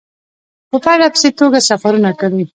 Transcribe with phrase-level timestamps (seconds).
[0.69, 2.43] په پرله پسې توګه سفرونه کړي.